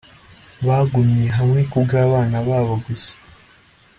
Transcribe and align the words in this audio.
bagumye 0.67 1.27
hamwe 1.37 1.61
kubwabana 1.71 2.37
babo 2.47 2.73
gusa 2.85 3.13